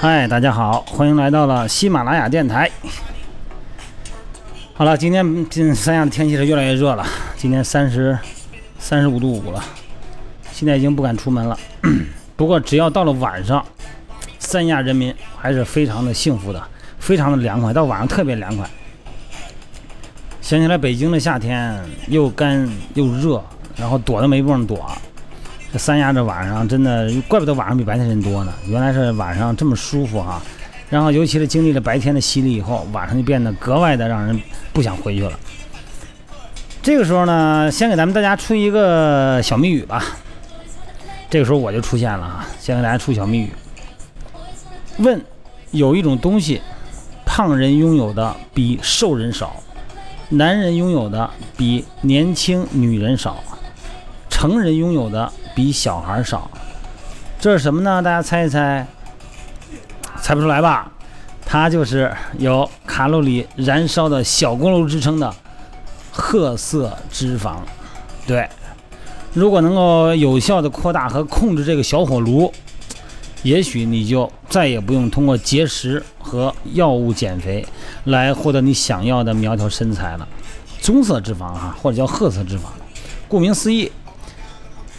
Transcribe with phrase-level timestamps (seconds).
[0.00, 2.70] 嗨，大家好，欢迎来到了喜马拉雅电台。
[4.72, 7.04] 好了，今天今三亚的天气是越来越热了，
[7.36, 8.16] 今天三十
[8.78, 9.60] 三十五度五了，
[10.52, 11.58] 现在已经不敢出门了。
[12.36, 13.66] 不过只要到了晚上，
[14.38, 16.62] 三亚人民还是非常的幸福的，
[17.00, 18.70] 非常的凉快，到晚上特别凉快。
[20.40, 21.76] 想起来北京的夏天
[22.06, 23.42] 又干又热，
[23.76, 24.88] 然后躲都没地方躲。
[25.70, 28.54] 这三亚这晚上真的，怪不得晚上比白天人多呢。
[28.66, 30.40] 原来是晚上这么舒服哈，
[30.88, 34.40] 然后尤其是经历了白天的洗礼以后，晚上就变得格外的让人
[34.72, 35.38] 不想回去了。
[36.80, 40.02] 这个时候呢，先给咱们大家出一个小谜语吧。
[41.28, 43.50] 这个时候我就出现了啊，先给大家出小谜语。
[44.96, 45.20] 问：
[45.70, 46.62] 有一种东西，
[47.26, 49.54] 胖人拥有的比瘦人少，
[50.30, 53.44] 男人拥有的比年轻女人少。
[54.30, 56.48] 成人拥有的比小孩少，
[57.40, 58.00] 这是什么呢？
[58.00, 58.86] 大家猜一猜，
[60.22, 60.88] 猜不出来吧？
[61.44, 65.34] 它就是有卡路里燃烧的小锅炉之称的
[66.12, 67.56] 褐色脂肪。
[68.24, 68.48] 对，
[69.32, 72.54] 如果能够有效的扩大和控制这个小火炉，
[73.42, 77.66] 也许你就再也不用通过节食和药物减肥
[78.04, 80.28] 来获得你想要的苗条身材了。
[80.80, 82.66] 棕色脂肪哈，或者叫褐色脂肪，
[83.26, 83.90] 顾名思义。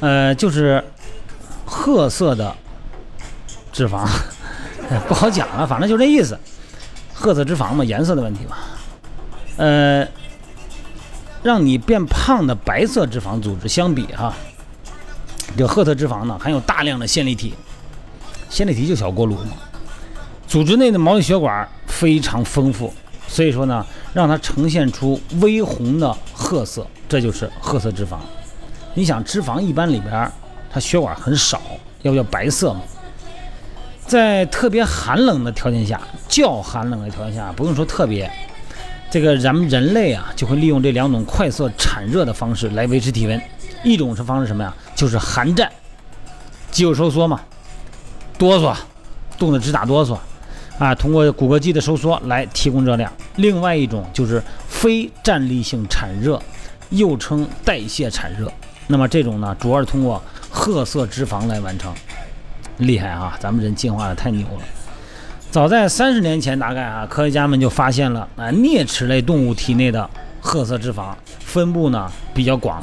[0.00, 0.82] 呃，就是
[1.64, 2.54] 褐色的
[3.72, 4.06] 脂肪，
[5.08, 6.38] 不好讲了，反正就这意思。
[7.14, 8.56] 褐色脂肪嘛，颜色的问题嘛。
[9.56, 10.06] 呃，
[11.42, 14.34] 让你变胖的白色脂肪组织相比哈，
[15.56, 17.54] 这褐色脂肪呢含有大量的线粒体，
[18.50, 19.56] 线粒体就小锅炉嘛。
[20.46, 22.92] 组织内的毛细血管非常丰富，
[23.26, 28.18] 所以说呢，让它呈现出微红的褐色，这就是褐色脂肪。
[28.96, 30.32] 你想脂肪一般里边，
[30.72, 31.60] 它血管很少，
[32.00, 32.80] 要不叫白色嘛。
[34.06, 38.30] 在特别寒冷的条件下，较寒冷的条件下，不用说特别，
[39.10, 43.38] 这个咱们人类啊，就会利用这两种快速产热的方式来维持体温。
[43.84, 44.74] 一种是方式什么呀？
[44.94, 45.70] 就是寒战，
[46.70, 47.42] 肌肉收缩嘛，
[48.38, 48.74] 哆嗦，
[49.38, 50.16] 冻得直打哆嗦，
[50.78, 53.12] 啊，通过骨骼肌的收缩来提供热量。
[53.34, 56.40] 另外一种就是非站立性产热，
[56.88, 58.50] 又称代谢产热。
[58.88, 61.92] 那么这种呢，主要是通过褐色脂肪来完成，
[62.78, 63.36] 厉害啊！
[63.40, 64.62] 咱们人进化的太牛了。
[65.50, 70.08] 早在三十年前，大概啊，科学家们就发现了啊，啮齿类动物体内的
[70.40, 72.82] 褐色脂肪分布呢比较广。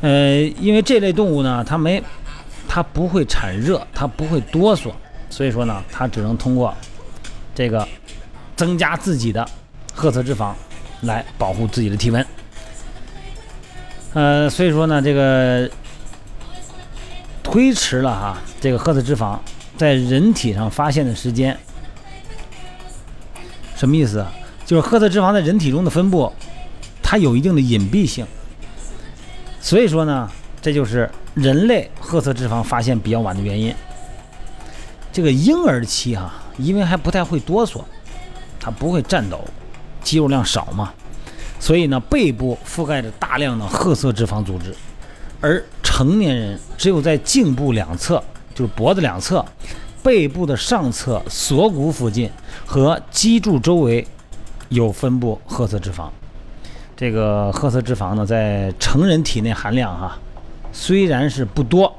[0.00, 2.02] 呃，因为这类动物呢，它没，
[2.68, 4.90] 它不会产热，它不会哆嗦，
[5.30, 6.74] 所以说呢，它只能通过
[7.54, 7.86] 这个
[8.54, 9.48] 增加自己的
[9.94, 10.52] 褐色脂肪
[11.02, 12.26] 来保护自己的体温。
[14.14, 15.68] 呃，所以说呢，这个
[17.42, 19.38] 推迟了哈，这个褐色脂肪
[19.76, 21.58] 在人体上发现的时间，
[23.74, 24.32] 什么意思啊？
[24.64, 26.32] 就是褐色脂肪在人体中的分布，
[27.02, 28.24] 它有一定的隐蔽性。
[29.60, 30.30] 所以说呢，
[30.62, 33.74] 这就是人类褐色脂肪发现比较晚的原因。
[35.12, 37.82] 这个婴儿期哈，因为还不太会哆嗦，
[38.60, 39.44] 他不会颤抖，
[40.04, 40.94] 肌肉量少嘛。
[41.64, 44.76] 所以呢，背部覆盖着大量的褐色脂肪组织，
[45.40, 48.22] 而成年人只有在颈部两侧，
[48.54, 49.42] 就是脖子两侧、
[50.02, 52.30] 背部的上侧、锁骨附近
[52.66, 54.06] 和脊柱周围
[54.68, 56.10] 有分布褐色脂肪。
[56.94, 60.18] 这个褐色脂肪呢，在成人体内含量哈，
[60.70, 61.90] 虽然是不多，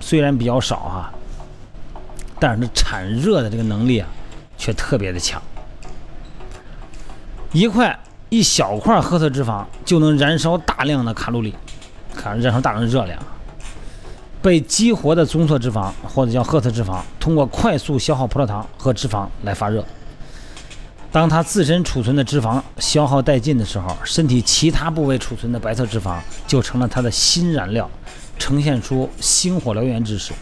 [0.00, 1.12] 虽然比较少哈，
[2.38, 4.08] 但是产热的这个能力啊，
[4.56, 5.42] 却特别的强。
[7.52, 7.94] 一块。
[8.30, 11.54] 一小块褐色脂肪就能燃烧大量的卡路里，
[12.14, 13.18] 看燃烧大量的热量。
[14.40, 19.84] 被激活的棕色脂肪或者叫褐色脂肪，通过快速消耗葡萄糖和脂肪来发热。
[21.12, 26.16] 当它自身储存的脂肪消耗殆尽的时候，身体其他部位储存的白色脂肪
[26.46, 27.90] 就成了它的新燃料，
[28.38, 30.32] 呈现出星火燎原之势。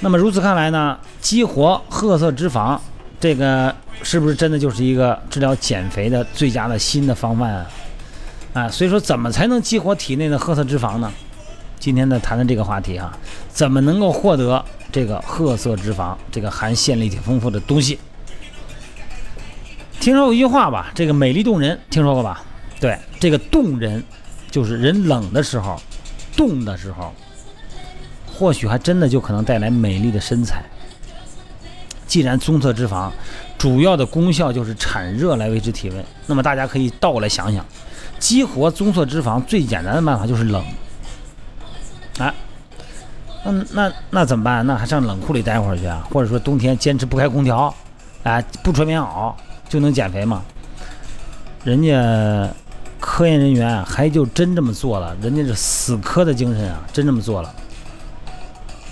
[0.00, 0.98] 那么如此看来呢？
[1.20, 2.78] 激活褐色脂肪。
[3.18, 7.66] 这个是不是真的就是一个治疗减肥的最佳的新的方案啊？
[8.52, 11.12] 啊，所以说怎么才能激活体内的褐色脂肪呢？
[11.80, 13.16] 今天呢谈谈这个话题啊，
[13.48, 17.98] 怎么能够获得这个褐色脂肪这个含线粒体丰富的东西？
[20.00, 20.92] 听说过一句话吧？
[20.94, 22.42] 这个美丽动人，听说过吧？
[22.78, 24.02] 对，这个动人
[24.50, 25.80] 就是人冷的时候，
[26.36, 27.12] 冻的时候，
[28.26, 30.62] 或许还真的就可能带来美丽的身材。
[32.06, 33.10] 既然棕色脂肪
[33.56, 37.64] 主要的功效就是产热来维持体温，那么大家可以倒过来想想，
[38.18, 40.64] 激活棕色脂肪最简单的办法就是冷。
[42.18, 42.32] 哎，
[43.44, 44.66] 嗯，那那怎么办？
[44.66, 46.06] 那还上冷库里待会儿去啊？
[46.10, 47.74] 或者说冬天坚持不开空调，
[48.22, 49.34] 哎，不穿棉袄
[49.68, 50.42] 就能减肥吗？
[51.64, 52.48] 人家
[53.00, 57.54] 科研人员还就真这么做了，人家是死磕的精神啊，真这么做了。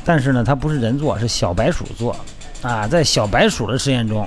[0.04, 2.16] 但是呢，它不是人做，是小白鼠做
[2.62, 2.88] 啊。
[2.88, 4.26] 在小白鼠的实验中，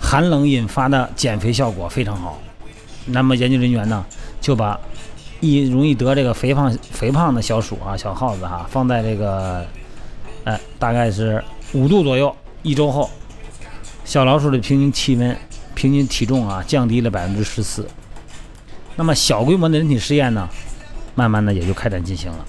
[0.00, 2.40] 寒冷引发的减肥效果非常好。
[3.06, 4.04] 那么研究人员呢，
[4.40, 4.78] 就把
[5.40, 9.66] 易容易得这个肥胖肥胖的小鼠啊，小耗子哈，放在这个，
[10.44, 11.42] 哎，大概是
[11.72, 13.08] 五度左右，一周后，
[14.04, 15.36] 小老鼠的平均气温、
[15.74, 17.88] 平均体重啊，降低了百分之十四。
[18.96, 20.48] 那么小规模的人体实验呢，
[21.14, 22.44] 慢慢的也就开展进行了。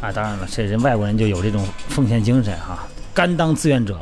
[0.00, 2.86] 啊，当然了，这人外国人就有这种奉献精神哈，
[3.18, 3.98] 甘当志愿者。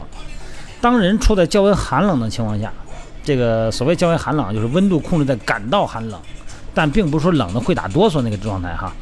[0.82, 2.70] 当人处在较为寒冷的情况下，
[3.24, 6.20] 这个所谓较为寒冷，就是温度控制在感到寒冷，
[6.74, 8.92] 但并不是说冷的会打哆嗦那个状态哈。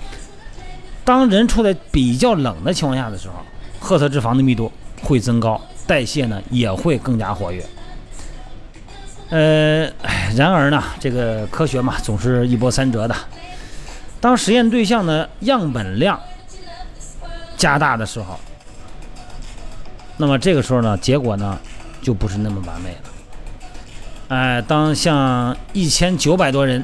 [1.05, 3.35] 当人处在比较冷的情况下的时候，
[3.81, 4.71] 褐色脂肪的密度
[5.03, 7.67] 会增高，代谢呢也会更加活跃。
[9.31, 9.91] 呃，
[10.37, 13.17] 然而呢，这个科学嘛，总是一波三折的。
[14.21, 16.21] 当实验对象的样本量
[17.57, 18.39] 加大的时候，
[20.17, 21.59] 那么这个时候呢，结果呢
[22.01, 22.97] 就不是那么完美了。
[24.29, 26.83] 哎，当像一千九百多人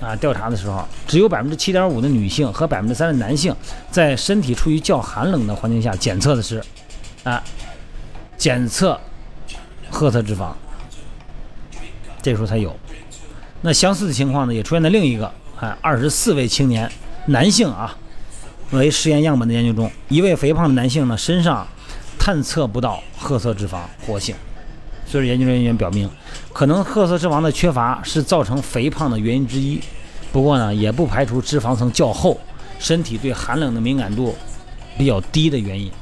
[0.00, 3.54] 啊调查的时候，只有百分之七点五的女性和百分之三的男性
[3.90, 6.62] 在身体处于较寒冷的环境下检测的是
[7.22, 7.42] 啊
[8.36, 9.00] 检测
[9.90, 10.52] 褐色脂肪，
[12.20, 12.74] 这时候才有。
[13.62, 16.90] 那相似的情况呢，也出现在另一个哎二十四位青年
[17.26, 17.96] 男性啊。
[18.70, 21.64] 为实验样本的研究中，一位肥胖的男性呢身上
[22.24, 24.34] 探测不到褐色脂肪活性，
[25.04, 26.08] 所以研究人员表明，
[26.54, 29.78] 可能褐色脂肪的缺乏是造成肥胖的原因之一。
[30.32, 32.40] 不过呢，也不排除脂肪层较厚，
[32.78, 34.34] 身体对寒冷的敏感度
[34.96, 35.92] 比较低的原因。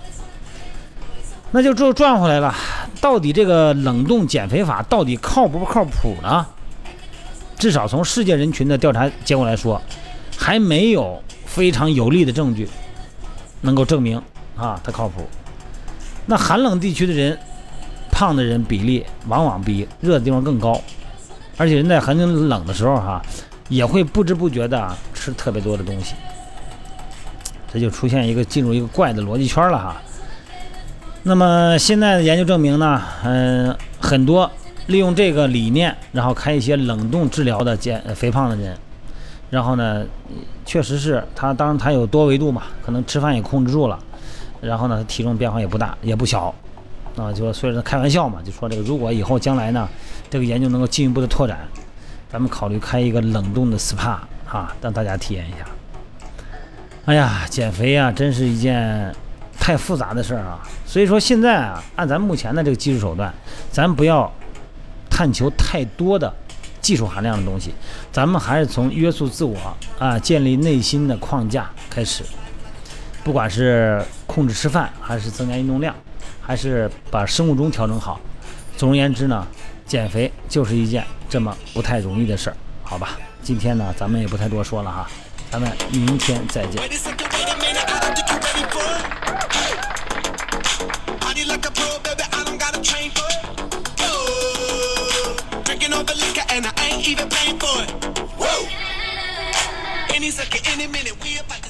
[1.51, 2.55] 那就这转回来了，
[3.01, 6.47] 到底这个冷冻减肥法到底靠不靠谱呢？
[7.59, 9.83] 至少从世界人群的调查结果来说，
[10.37, 11.21] 还没有。
[11.45, 12.67] 非常有力的证据，
[13.61, 14.17] 能够证明
[14.57, 15.29] 啊，它靠谱。
[16.27, 17.37] 那寒冷地区的人，
[18.11, 20.81] 胖的人比例往往比热的地方更高，
[21.57, 23.21] 而且人在很冷的时候哈，
[23.69, 26.15] 也会不知不觉的吃特别多的东西，
[27.73, 29.97] 这就出现一个进入一个怪的逻辑圈了哈。
[31.25, 34.51] 那么现在的研究证明呢，嗯，很多
[34.87, 38.77] 利用这个理念，然后开一些冷冻治疗的减肥胖的人。
[39.49, 40.05] 然后呢，
[40.65, 43.99] 确实是他，当然他有多维度嘛，可能吃饭也控制住了，
[44.63, 46.55] 然后呢，他体重变化也不大，也不小，
[47.17, 49.87] 啊，就所以说开玩笑嘛，就说这个如果以后将来呢，
[50.31, 51.59] 这个研究能够进一步的拓展，
[52.31, 54.17] 咱们考虑开一个冷冻的 SPA
[54.47, 55.67] 哈，让大家体验一下。
[57.05, 59.15] 哎呀，减肥啊，真是一件
[59.59, 63.35] 太复杂的事儿啊，所以说现在啊，按咱目前的这个技术手段，
[63.71, 64.33] 咱不要
[65.11, 66.33] 探求太多的。
[66.81, 67.73] 技术含量的东西，
[68.11, 69.57] 咱们还是从约束自我
[70.01, 72.25] 啊，建立内心的框架开始。
[73.23, 75.95] 不管是控制吃饭，还是增加运动量，
[76.41, 78.19] 还是把生物钟调整好，
[78.79, 79.47] 总而言之呢，
[79.87, 83.11] 减肥就是一件这么不太容易的事儿，好吧？
[83.43, 85.07] 今天呢，咱们也不太多说了哈，
[85.51, 86.81] 咱们明天再见。
[100.15, 101.62] Any second, any minute, we about